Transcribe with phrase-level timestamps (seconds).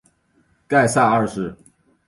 [0.67, 1.55] 盖萨二世。